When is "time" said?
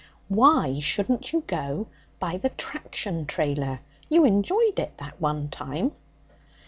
5.49-5.91